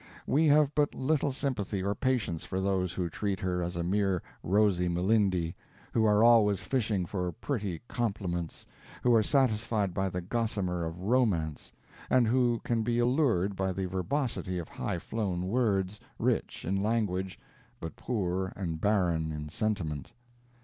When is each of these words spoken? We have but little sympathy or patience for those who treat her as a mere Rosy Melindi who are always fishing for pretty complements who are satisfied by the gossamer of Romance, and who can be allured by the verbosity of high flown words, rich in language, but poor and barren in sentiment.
We 0.25 0.47
have 0.47 0.73
but 0.73 0.95
little 0.95 1.31
sympathy 1.31 1.83
or 1.83 1.93
patience 1.93 2.43
for 2.43 2.59
those 2.59 2.93
who 2.95 3.07
treat 3.07 3.39
her 3.41 3.61
as 3.61 3.75
a 3.75 3.83
mere 3.83 4.23
Rosy 4.41 4.87
Melindi 4.89 5.53
who 5.93 6.05
are 6.05 6.23
always 6.23 6.59
fishing 6.59 7.05
for 7.05 7.31
pretty 7.33 7.81
complements 7.87 8.65
who 9.03 9.13
are 9.13 9.21
satisfied 9.21 9.93
by 9.93 10.09
the 10.09 10.19
gossamer 10.19 10.85
of 10.85 11.01
Romance, 11.03 11.71
and 12.09 12.27
who 12.27 12.59
can 12.63 12.81
be 12.81 12.97
allured 12.97 13.55
by 13.55 13.71
the 13.71 13.85
verbosity 13.85 14.57
of 14.57 14.69
high 14.69 14.97
flown 14.97 15.45
words, 15.45 15.99
rich 16.17 16.65
in 16.65 16.81
language, 16.81 17.39
but 17.79 17.95
poor 17.95 18.53
and 18.55 18.81
barren 18.81 19.31
in 19.31 19.49
sentiment. 19.49 20.13